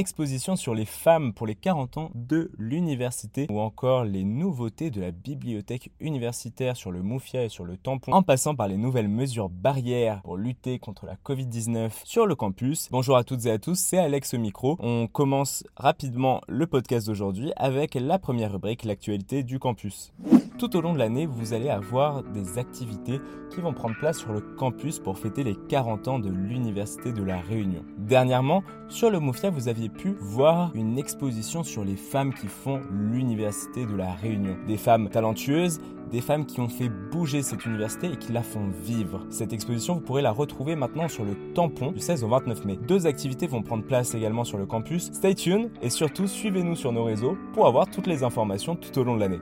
[0.00, 4.98] exposition sur les femmes pour les 40 ans de l'université ou encore les nouveautés de
[4.98, 9.08] la bibliothèque universitaire sur le Moufia et sur le tampon en passant par les nouvelles
[9.08, 12.88] mesures barrières pour lutter contre la Covid-19 sur le campus.
[12.90, 14.76] Bonjour à toutes et à tous, c'est Alex au micro.
[14.80, 20.12] On commence rapidement le podcast d'aujourd'hui avec la première rubrique, l'actualité du campus.
[20.60, 23.18] Tout au long de l'année, vous allez avoir des activités
[23.48, 27.22] qui vont prendre place sur le campus pour fêter les 40 ans de l'Université de
[27.22, 27.82] la Réunion.
[27.96, 32.82] Dernièrement, sur le Moufia, vous aviez pu voir une exposition sur les femmes qui font
[32.90, 34.54] l'Université de la Réunion.
[34.66, 35.80] Des femmes talentueuses,
[36.12, 39.24] des femmes qui ont fait bouger cette université et qui la font vivre.
[39.30, 42.78] Cette exposition, vous pourrez la retrouver maintenant sur le tampon du 16 au 29 mai.
[42.86, 45.10] Deux activités vont prendre place également sur le campus.
[45.10, 49.04] Stay tuned et surtout suivez-nous sur nos réseaux pour avoir toutes les informations tout au
[49.04, 49.40] long de l'année.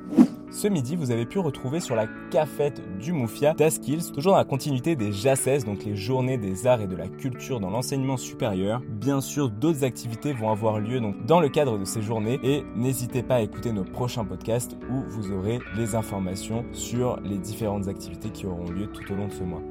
[0.50, 4.44] Ce midi, vous avez pu retrouver sur la cafette du Moufia Taskills, toujours dans la
[4.44, 8.80] continuité des JACES, donc les journées des arts et de la culture dans l'enseignement supérieur.
[8.88, 12.64] Bien sûr, d'autres activités vont avoir lieu donc dans le cadre de ces journées et
[12.74, 17.88] n'hésitez pas à écouter nos prochains podcasts où vous aurez les informations sur les différentes
[17.88, 19.62] activités qui auront lieu tout au long de ce mois.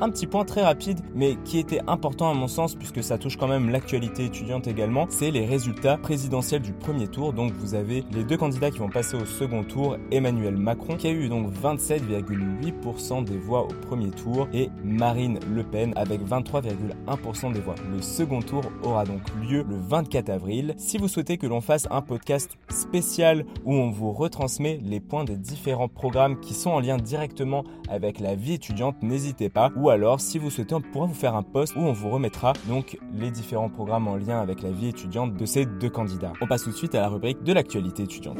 [0.00, 3.36] Un petit point très rapide, mais qui était important à mon sens, puisque ça touche
[3.36, 7.32] quand même l'actualité étudiante également, c'est les résultats présidentiels du premier tour.
[7.32, 11.08] Donc vous avez les deux candidats qui vont passer au second tour, Emmanuel Macron, qui
[11.08, 17.52] a eu donc 27,8% des voix au premier tour, et Marine Le Pen avec 23,1%
[17.52, 17.74] des voix.
[17.92, 20.74] Le second tour aura donc lieu le 24 avril.
[20.78, 25.24] Si vous souhaitez que l'on fasse un podcast spécial où on vous retransmet les points
[25.24, 30.20] des différents programmes qui sont en lien directement avec la vie étudiante, n'hésitez pas alors
[30.20, 33.30] si vous souhaitez on pourra vous faire un post où on vous remettra donc les
[33.30, 36.32] différents programmes en lien avec la vie étudiante de ces deux candidats.
[36.40, 38.38] On passe tout de suite à la rubrique de l'actualité étudiante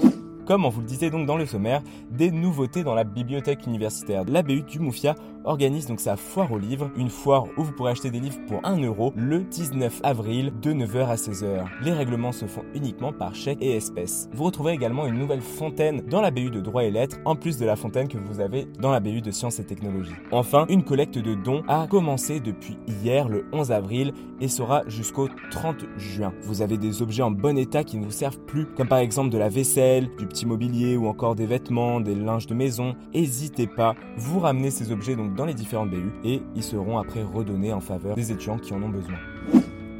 [0.49, 4.25] comme on vous le disait donc dans le sommaire, des nouveautés dans la bibliothèque universitaire.
[4.27, 5.15] La BU du Moufia
[5.45, 8.65] organise donc sa foire aux livres, une foire où vous pourrez acheter des livres pour
[8.65, 11.67] 1 euro le 19 avril de 9h à 16h.
[11.83, 14.31] Les règlements se font uniquement par chèque et espèces.
[14.33, 17.59] Vous retrouverez également une nouvelle fontaine dans la BU de droit et lettres, en plus
[17.59, 20.17] de la fontaine que vous avez dans la BU de sciences et technologies.
[20.33, 25.29] Enfin, une collecte de dons a commencé depuis hier le 11 avril et sera jusqu'au
[25.51, 26.33] 30 juin.
[26.43, 29.31] Vous avez des objets en bon état qui ne vous servent plus, comme par exemple
[29.31, 33.67] de la vaisselle, du petit immobilier ou encore des vêtements, des linges de maison, n'hésitez
[33.67, 37.73] pas, vous ramenez ces objets donc dans les différentes BU et ils seront après redonnés
[37.73, 39.19] en faveur des étudiants qui en ont besoin.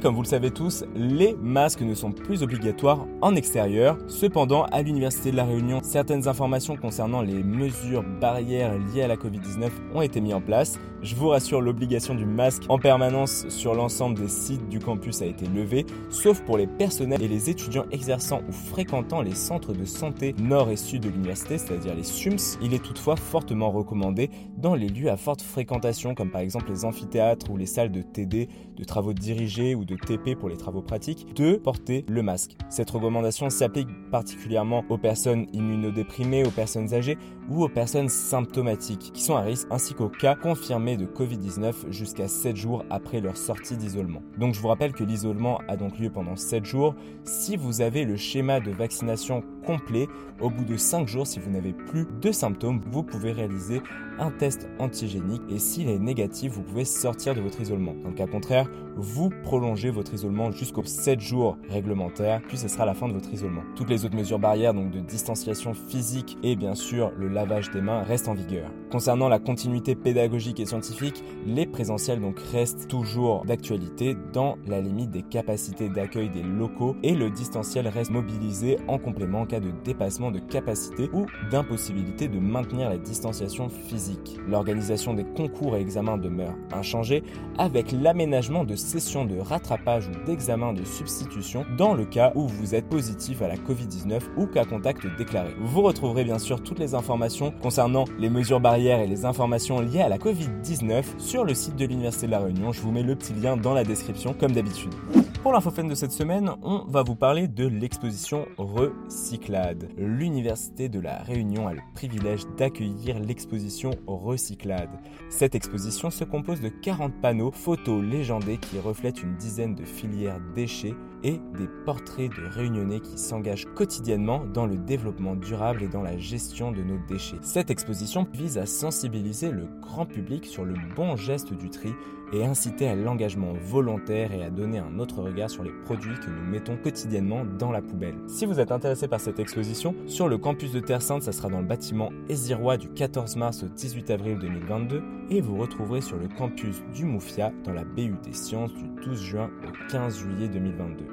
[0.01, 3.97] Comme vous le savez tous, les masques ne sont plus obligatoires en extérieur.
[4.07, 9.17] Cependant, à l'Université de La Réunion, certaines informations concernant les mesures barrières liées à la
[9.17, 10.79] Covid-19 ont été mises en place.
[11.01, 15.25] Je vous rassure, l'obligation du masque en permanence sur l'ensemble des sites du campus a
[15.25, 19.85] été levée, sauf pour les personnels et les étudiants exerçant ou fréquentant les centres de
[19.85, 22.57] santé nord et sud de l'université, c'est-à-dire les SUMS.
[22.61, 26.83] Il est toutefois fortement recommandé dans les lieux à forte fréquentation, comme par exemple les
[26.83, 30.81] amphithéâtres ou les salles de TD, de travaux dirigés ou de TP pour les travaux
[30.81, 32.57] pratiques, de porter le masque.
[32.69, 37.17] Cette recommandation s'applique particulièrement aux personnes immunodéprimées, aux personnes âgées
[37.49, 42.27] ou aux personnes symptomatiques qui sont à risque, ainsi qu'aux cas confirmés de Covid-19 jusqu'à
[42.27, 44.21] 7 jours après leur sortie d'isolement.
[44.37, 46.95] Donc je vous rappelle que l'isolement a donc lieu pendant 7 jours.
[47.23, 50.07] Si vous avez le schéma de vaccination complet,
[50.41, 53.81] au bout de 5 jours, si vous n'avez plus de symptômes, vous pouvez réaliser
[54.19, 57.93] un test antigénique et s'il est négatif, vous pouvez sortir de votre isolement.
[58.03, 62.85] Dans le cas contraire, vous prolongez votre isolement jusqu'aux 7 jours réglementaires, puis ce sera
[62.85, 63.61] la fin de votre isolement.
[63.77, 67.79] Toutes les autres mesures barrières, donc de distanciation physique et bien sûr le lavage des
[67.79, 68.69] mains, restent en vigueur.
[68.91, 75.11] Concernant la continuité pédagogique et scientifique, les présentiels donc restent toujours d'actualité dans la limite
[75.11, 79.71] des capacités d'accueil des locaux et le distanciel reste mobilisé en complément en cas de
[79.85, 84.37] dépassement de capacité ou d'impossibilité de maintenir la distanciation physique.
[84.45, 87.23] L'organisation des concours et examens demeure inchangée
[87.57, 92.75] avec l'aménagement de sessions de rattrapage ou d'examen de substitution dans le cas où vous
[92.75, 95.55] êtes positif à la Covid-19 ou cas contact déclaré.
[95.59, 100.01] Vous retrouverez bien sûr toutes les informations concernant les mesures barrières et les informations liées
[100.01, 102.71] à la Covid-19 sur le site de l'Université de la Réunion.
[102.71, 104.93] Je vous mets le petit lien dans la description comme d'habitude.
[105.41, 109.87] Pour l'infofène de cette semaine, on va vous parler de l'exposition Recyclade.
[109.97, 114.89] L'Université de la Réunion a le privilège d'accueillir l'exposition Recyclade.
[115.29, 120.41] Cette exposition se compose de 40 panneaux photos légendés qui reflètent une dizaine de filières
[120.53, 120.93] déchets
[121.23, 126.17] et des portraits de réunionnais qui s'engagent quotidiennement dans le développement durable et dans la
[126.17, 127.39] gestion de nos déchets.
[127.43, 131.93] Cette exposition vise à sensibiliser le grand public sur le bon geste du tri
[132.31, 136.29] et inciter à l'engagement volontaire et à donner un autre regard sur les produits que
[136.29, 138.15] nous mettons quotidiennement dans la poubelle.
[138.27, 141.49] Si vous êtes intéressé par cette exposition, sur le campus de Terre Sainte, ça sera
[141.49, 146.17] dans le bâtiment Ézirois du 14 mars au 18 avril 2022 et vous retrouverez sur
[146.17, 150.47] le campus du Moufia dans la BU des sciences du 12 juin au 15 juillet
[150.47, 151.05] 2022.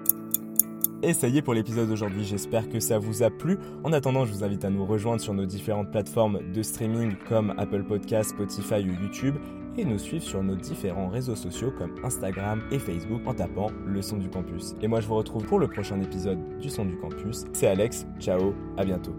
[1.02, 3.58] Et ça y est pour l'épisode d'aujourd'hui, j'espère que ça vous a plu.
[3.84, 7.54] En attendant, je vous invite à nous rejoindre sur nos différentes plateformes de streaming comme
[7.58, 9.36] Apple Podcast, Spotify ou YouTube
[9.78, 14.02] et nous suivre sur nos différents réseaux sociaux comme Instagram et Facebook en tapant le
[14.02, 14.74] son du campus.
[14.82, 17.44] Et moi je vous retrouve pour le prochain épisode du son du campus.
[17.52, 19.14] C'est Alex, ciao, à bientôt.